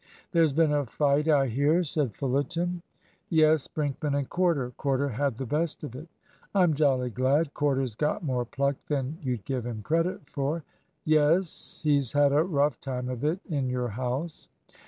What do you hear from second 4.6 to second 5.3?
Corder